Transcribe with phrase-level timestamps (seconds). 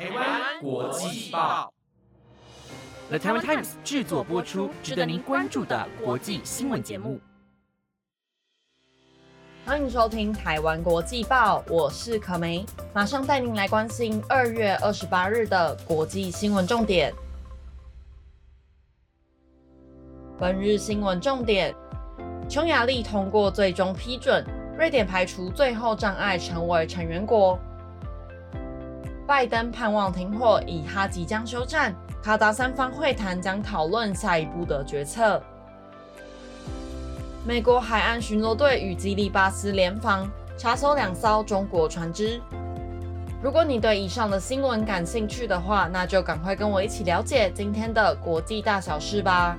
[0.00, 1.70] 台湾国际报
[3.10, 7.20] ，The Taiwan Times 制作播出，值得您关注的国际新闻节目。
[9.66, 17.12] 欢迎收听台湾国际报，我是可梅，马上带您来关心二月二十八日的国际新闻重点。
[20.38, 21.74] 本日新闻重点：
[22.48, 24.42] 匈牙利通过最终批准，
[24.78, 27.58] 瑞典排除最后障碍，成为成员国。
[29.30, 35.40] 拜登盼望停火，以哈即将休战，卡达三方会谈将讨论下一步的决策。
[37.46, 42.40] 美国海岸巡逻队与基利巴斯联防，查搜两艘中国船只。
[43.40, 49.56] 如果你对以上的新闻感兴趣的话，那就赶快跟我一起了解今天的国际大小事吧。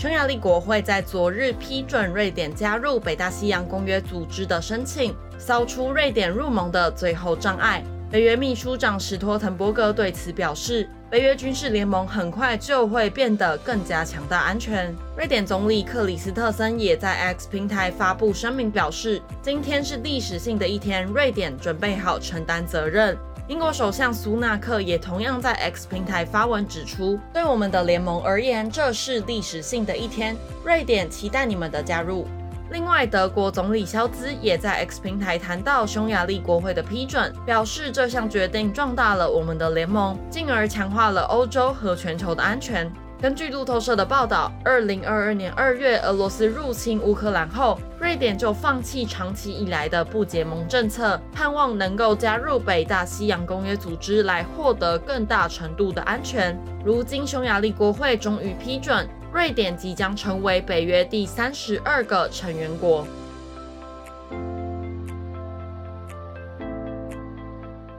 [0.00, 7.84] 匈牙利国会在昨日批准瑞典加入北大西洋公约组织的申请，扫除瑞典入盟的最后障碍。
[8.10, 14.90] 北约秘书长史托滕伯格对此表示，北约军事联盟很快就会变得更加强大、安全。
[15.18, 23.14] 瑞典总理克里斯特森也在 X 平台发布声明，表示今天是历史性的一天，瑞典准备好承担责任。
[23.50, 30.36] 英国首相苏纳克也同样在 X 平台发文指出，对我们的联盟而言，这是历史性的一天。
[30.64, 32.28] 瑞典期待你们的加入。
[32.70, 42.88] 另外，德国总理肖兹也在 X 平台谈到匈牙利国会的批准，表示这项决定壮大了我们的联盟，进而强化了欧洲和全球的安全。
[43.20, 56.58] 根据路透社的报道，二零二二年二月俄罗斯入侵乌克兰后，瑞典就放弃长期以来的不结盟政策，盼望能够加入北大西洋公约组织来获得更大程度的安全。
[56.82, 63.06] 如今，匈牙利国会终于批准，瑞典即将成为北约第三十二个成员国。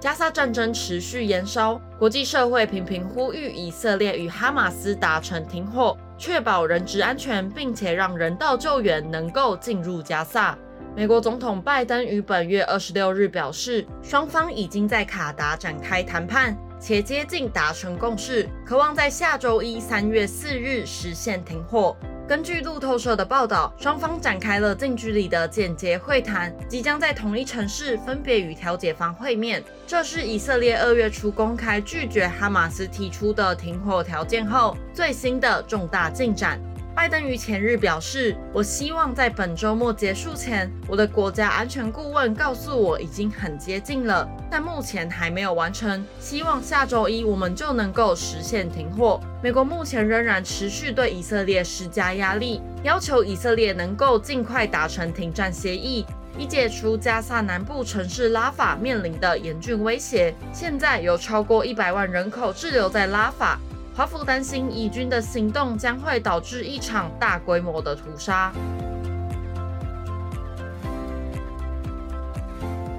[0.00, 10.56] 加沙战争持续延烧，国际社会频频呼吁以色列与哈马斯达成停火，确保人质安全，并且让人道救援能够进入加沙。
[10.96, 21.94] 美国总统拜登于本月二十六日表示，双方已经在卡达展开谈判，且接近达成共识，渴望在下周一三月四日实现停火。
[22.30, 29.60] 根据路透社的报道，双方展开了近距离的简洁会谈，即将在同一城市分别与调解方会面。
[29.84, 36.60] 这是以色列二月初公开拒绝哈马斯提出的停火条件后最新的重大进展。
[37.00, 46.04] 拜登于前日表示：“我希望在本周末结束前，我的国家安全顾问告诉我已经很接近了，但目前还没有完成。
[46.20, 56.04] 希望下周一我们就能够实现停火。”美国目前仍然持续对以色列施加压力，要求以色列能够尽快达成停战协议，
[56.36, 60.34] 以解除加萨南部城市拉法面临的严峻威胁。
[60.52, 63.58] 现在有超过一百万人口滞留在拉法。
[64.00, 68.50] 华府担心以军的行动将会导致一场大规模的屠杀。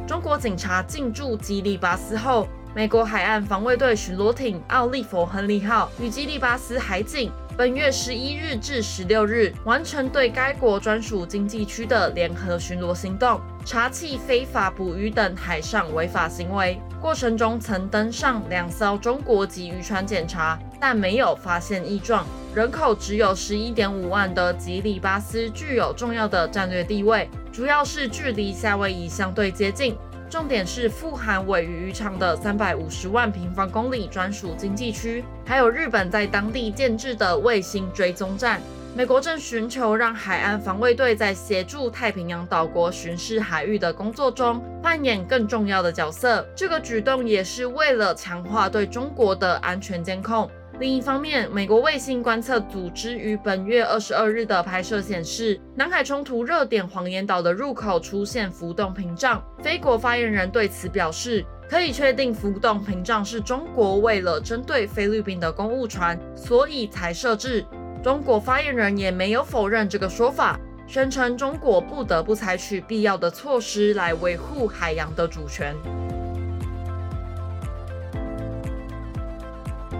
[0.08, 13.40] 中国警察进驻基里巴斯后，美国海岸防卫队巡逻艇“奥利弗·亨利号”与基里巴斯海警本月十一日至十六日完成对该国专属经济区的联合巡逻行动。
[13.66, 22.26] 查缉非法捕鱼等海上违法行为过程中，曾登上两艘中国籍渔船检查，但没有发现异状。
[22.56, 29.96] 人口只有十一点五万的吉里巴斯具有重要的战略地位，主要是距离夏威夷相对接近。
[30.32, 38.62] 重点是富含尾鱼渔场的三百五十万平方公里专属经济区，还有日本在当地建制的卫星追踪站。
[38.96, 46.48] 美国正寻求让海岸防卫队在协助太平洋岛国巡视海域的工作中扮演更重要的角色。
[46.56, 50.50] 这个举动也是为了强化对中国的安全监控。
[50.82, 59.40] 另一方面，美国卫星观测组织于本月二十二日的拍摄显示，南海冲突热点黄岩岛的入口出现浮动屏障。
[59.62, 67.64] 菲国发言人对此表示，可以确定浮动屏障是中国为了针对菲律宾的公务船，所以才设置。
[68.04, 75.76] 中国发言人也没有否认这个说法，宣称中国不得不采取必要的措施来维护海洋的主权。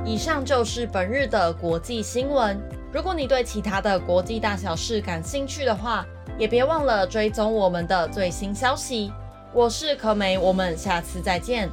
[0.04, 2.60] 以上就是本日的国际新闻。
[2.92, 6.06] 如果你对其他的国际大小事感兴趣的话，
[6.40, 9.14] 也别忘了追踪我们的最新消息。
[9.54, 11.70] 我是可美，我们下次再见。